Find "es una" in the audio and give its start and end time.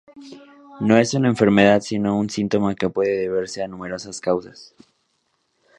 0.97-1.27